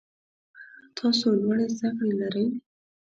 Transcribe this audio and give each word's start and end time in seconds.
آیا 0.77 0.87
تاسو 0.99 1.25
لوړي 1.41 1.67
زده 1.75 1.89
کړي 1.97 2.11
لرئ؟ 2.21 2.45